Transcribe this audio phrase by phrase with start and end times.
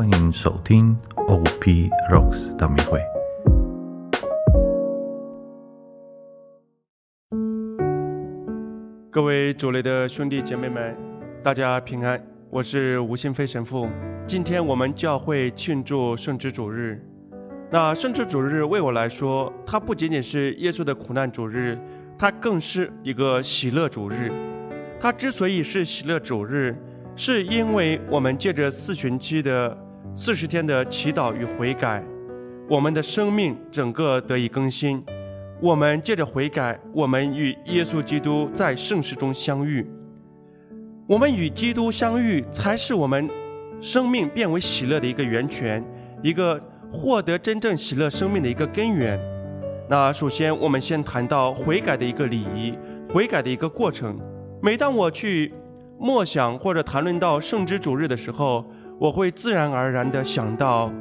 [0.00, 2.98] 欢迎收听 OP Rocks 大迷会。
[9.10, 10.96] 各位主内的兄弟姐妹们，
[11.44, 12.18] 大家平安，
[12.48, 13.90] 我是吴新飞神父。
[14.26, 16.98] 今天我们教会庆祝圣之主日。
[17.70, 21.78] 那圣之主日为我来说，它不仅仅是耶稣的苦难主日，
[22.18, 24.32] 它更是一个喜乐主日。
[24.98, 26.74] 它之所以是喜乐主日，
[27.14, 29.76] 是因为我们借着四旬期的
[30.12, 32.02] 四十天的祈祷与悔改，
[32.68, 35.02] 我们的生命整个得以更新。
[35.60, 39.88] 我们借着悔改，我们与耶稣基督在圣事中相遇。
[41.06, 43.30] 我们与基督相遇，才是我们
[43.80, 45.82] 生命变为喜乐的一个源泉，
[46.22, 46.60] 一个
[46.92, 49.18] 获得真正喜乐生命的一个根源。
[49.88, 52.74] 那首先，我们先谈到悔改的一个礼仪，
[53.12, 54.18] 悔改的一个过程。
[54.60, 55.52] 每当我去
[55.98, 58.64] 默想或者谈论到圣之主日的时候，
[59.00, 60.92] 我会自然而然地想到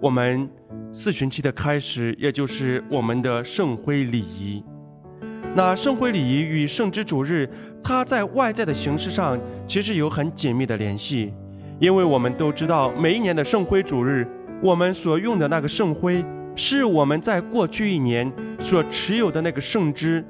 [0.00, 0.48] 我们。
[0.94, 4.62] 四旬期的开始，也就是我们的圣灰礼仪。
[5.54, 7.48] 那圣灰礼仪与圣之主日，
[7.82, 11.32] 它在外在的形式上其实有很紧密的联系，
[11.78, 14.26] 因为我们都知道，每一年的圣灰主日，
[14.62, 16.22] 我们所用的那个圣灰，
[16.54, 20.22] 是我们在过去一年所持有的那个圣枝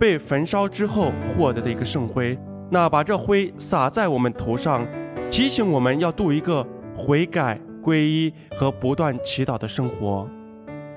[0.00, 2.38] 被焚烧之后获得的一个圣灰。
[2.70, 4.86] 那把这灰撒在我们头上，
[5.30, 7.60] 提醒我们要度一个悔改。
[7.80, 10.28] 皈依和不断祈祷的生活。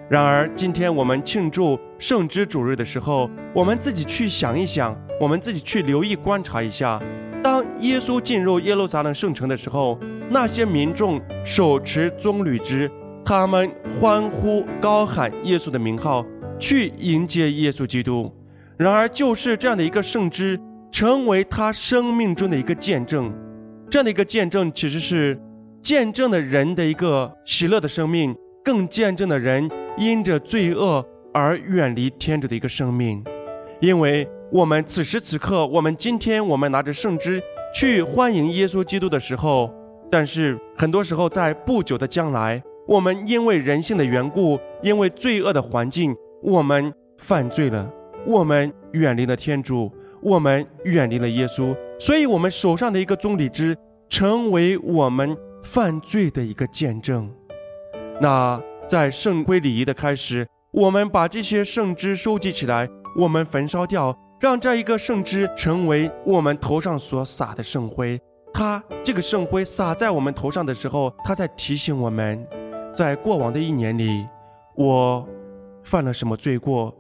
[0.10, 7.02] 然而，今天我们庆祝圣之主日的时候，我们自己去想一想，我们自己去留意观察一下：
[7.42, 9.98] 当耶稣进入耶路撒冷圣城的时候，
[10.30, 12.92] 那些民众手持棕榈枝，
[13.24, 16.26] 他们欢呼高喊耶稣的名号，
[16.60, 18.30] 去迎接耶稣基督。
[18.76, 20.60] 然而，就是这样的一个圣枝，
[20.92, 23.32] 成为他生命中的一个见证。
[23.92, 25.38] 这样的一个见证，其实是。
[25.84, 31.04] 见证了人的一个喜乐的生命，更见证了人因着罪恶
[31.34, 33.24] 而远离天主的一个生命。
[33.80, 37.42] 因为我们此时此刻，我们今天我们拿着圣枝
[37.74, 39.74] 去欢迎耶稣基督的时候，
[40.12, 47.92] 但是很多时候在不久的将来，我们因为人性的缘故，因为罪恶的环境，我们犯罪了，
[48.28, 49.92] 我们远离了天主，
[50.22, 53.78] 我们远离了耶稣，所以我们手上的一个棕榈枝
[54.10, 55.38] 成为我们。
[55.64, 57.32] 犯罪的一个见证。
[58.20, 68.20] 那在圣灰礼仪的开始，我们把这些圣枝收集起来，我们焚烧掉，让这一个圣枝成为我们头上所撒的圣灰。
[68.52, 72.44] 它这个圣灰撒在我们头上的时候，它在提醒我们，
[72.92, 74.26] 在过往的一年里，
[74.76, 75.30] 我
[75.84, 76.92] 犯了什么罪过？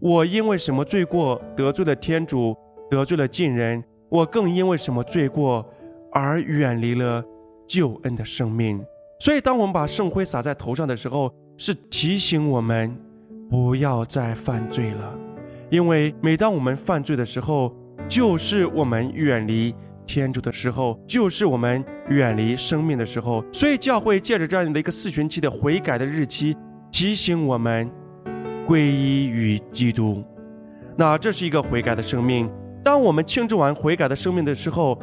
[0.00, 2.52] 我因为什么罪过得罪了天主，
[2.90, 3.82] 得罪了近人？
[4.08, 5.64] 我更因为什么罪过
[6.12, 7.24] 而远离了？
[7.66, 8.82] 救恩的生命，
[9.20, 12.96] 所以当我们把圣灰洒在头上的时候，是提醒我们
[13.50, 15.14] 不要再犯罪了。
[15.68, 17.70] 因为每当我们犯罪的时候，
[18.08, 19.74] 就是我们远离
[20.06, 23.44] 天主的时候，就是我们远离生命的时候。
[23.52, 26.56] 所以教会借着这样的一个四旬期的悔改的日期，
[26.90, 27.90] 提醒我们
[28.66, 30.24] 皈依于基督。
[30.96, 32.50] 那这是一个悔改的生命。
[32.88, 34.98] 当我们庆祝完悔改的生命的时候，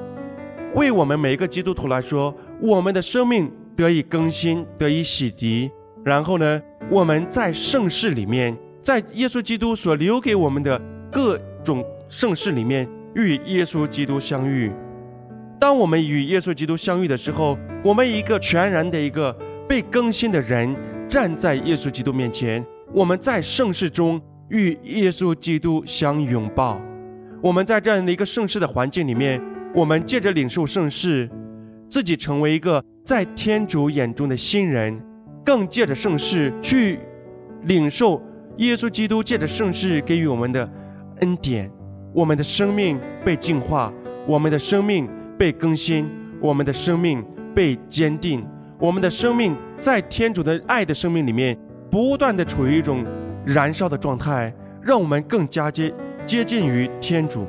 [0.74, 5.70] 为我们每一个基督徒来说，我们的生命得以更新，得以洗涤。
[6.04, 6.60] 然后呢，
[6.90, 10.82] 我们在盛世里面，在耶稣基督所留给我们的
[11.12, 14.72] 各种盛世里面，与耶稣基督相遇。
[15.60, 19.32] 当我们与耶稣基督相遇的时候，我们一个全然的一个
[19.70, 20.76] 被更新的人
[21.08, 24.20] 站在耶稣基督面前，我们在盛世中
[24.50, 26.82] 与耶稣基督相拥抱。
[27.46, 29.40] 我们在这样的一个盛世的环境里面。
[29.72, 31.30] 我们借着领受盛世，
[31.88, 35.00] 自己成为一个在天主眼中的新人，
[35.44, 36.98] 更借着盛世去
[37.66, 38.20] 领受
[38.58, 40.68] 耶稣基督借着盛世给予我们的
[41.20, 41.70] 恩典。
[42.14, 43.94] 我们的生命被净化，
[44.26, 45.08] 我们的生命
[45.38, 46.10] 被更新，
[46.42, 47.24] 我们的生命
[47.54, 48.44] 被坚定，
[48.80, 51.56] 我们的生命在天主的爱的生命里面
[51.92, 53.06] 不断的处于一种
[53.46, 55.94] 燃烧的状态，让我们更加接
[56.26, 57.46] 接近于天主。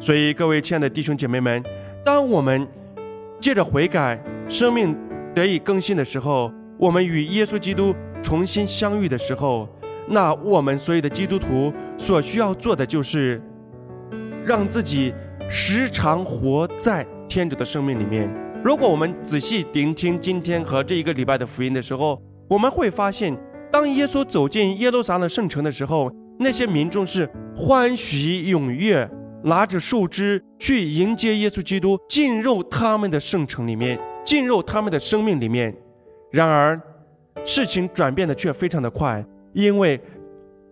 [0.00, 1.62] 所以，各位亲爱的弟兄姐妹们，
[2.04, 2.66] 当我们
[3.40, 4.96] 借着悔改，生命
[5.34, 9.68] 得以更新的时候，我们与耶稣基督重新相遇的时候，
[10.08, 13.40] 那我们所有的基督徒所需要做的就是，
[14.44, 15.14] 让自己
[15.48, 18.28] 时常活在天主的生命里面。
[18.64, 23.34] 如果我们仔细聆听今天和这一个礼拜的福音的时候，我们会发现，
[23.70, 29.08] 当耶稣走进耶路撒冷圣城的时候，那些民众是欢喜踊跃。
[29.46, 35.76] 拿着树枝去迎接耶稣基督进入他们的圣城里面，进入他们的生命里面。
[36.32, 36.80] 然而，
[37.44, 39.22] 事情转变的却非常的快，
[39.52, 40.00] 因为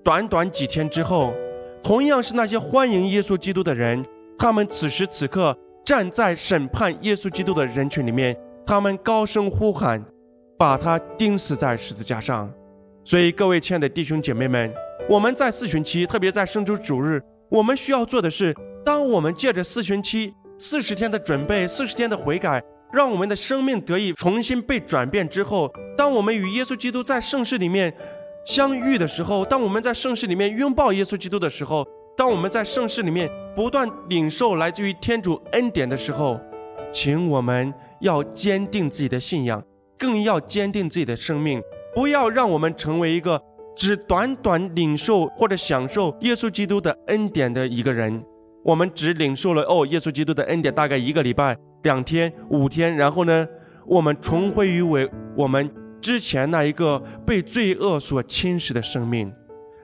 [0.03, 1.35] 短短几天之后，
[1.83, 4.03] 同样是那些欢迎耶稣基督的人，
[4.39, 5.55] 他们此时此刻
[5.85, 10.03] 站在审判耶稣基督的人群里面，他们高声呼喊，
[10.59, 12.51] 把他钉死在十字架上。
[13.05, 14.73] 所以，各位亲爱的弟兄姐妹们，
[15.09, 17.21] 我们在四旬期，特别在圣周主日，
[17.51, 18.55] 我们需要做的是，
[18.85, 22.63] 当我们借着四旬期四十天的准备，四十天的悔改，
[22.93, 27.93] 让我们的生命得以重新被转变之后，当我们与耶稣基督在盛世里面
[28.47, 36.41] 相遇的时候，当我们在盛世里面拥抱耶稣基督的时候，当我们在盛世里面不断领受来自于天主恩典的时候，
[36.93, 39.63] 请我们要坚定自己的信仰，
[39.99, 41.61] 更要坚定自己的生命。
[41.95, 43.39] 不要让我们成为一个
[43.75, 48.23] 只短短领受或者享受耶稣基督的恩典的一个人。
[48.65, 53.47] 我们只领受了哦，耶稣基督的恩典大概一个礼拜、两天、五天，然后呢，
[53.87, 55.69] 我们重回于为我们
[56.01, 56.97] 之前那一个
[57.27, 59.33] 被罪恶所侵蚀的生命。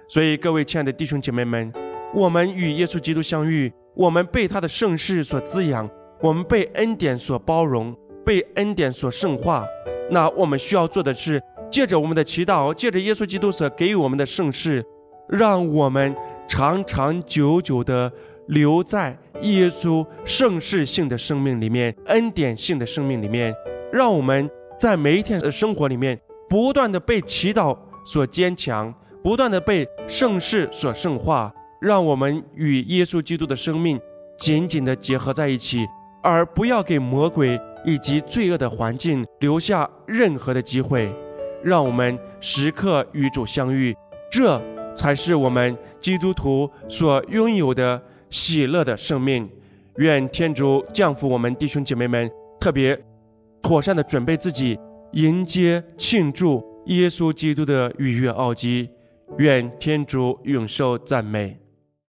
[0.08, 1.72] 所以，各位亲爱的弟兄姐妹们，
[2.14, 7.92] 我们与耶稣基督相遇，我们被他的圣事所滋养，我们被恩典所包容，
[8.24, 9.66] 被恩典所圣化。
[10.10, 11.42] 那我们需要做的是。
[11.70, 14.84] 借着我们的祈祷，借着耶稣基督所给予我们的圣事，
[15.28, 16.14] 让我们
[16.48, 18.10] 长长久久的
[18.48, 23.54] 留在耶稣圣事性的生命里面、恩典性的生命里面，
[23.92, 26.18] 让我们在每一天的生活里面
[26.48, 27.76] 不断的被祈祷
[28.06, 28.92] 所坚强，
[29.22, 34.00] 不断的被圣事所圣化，让我们与耶稣基督的生命
[34.38, 35.86] 紧紧的结合在一起，
[36.22, 41.14] 而不要给魔鬼以及罪恶的环境留下任何的机会。
[41.62, 43.94] 让我们时刻与主相遇，
[44.30, 44.60] 这
[44.94, 48.00] 才是我们基督徒所拥有的
[48.30, 49.48] 喜乐的生命。
[49.96, 52.98] 愿天主降福我们弟兄姐妹们，特别
[53.62, 54.78] 妥善的准备自己，
[55.12, 58.88] 迎接庆祝耶稣基督的逾越奥基。
[59.38, 61.58] 愿天主永受赞美。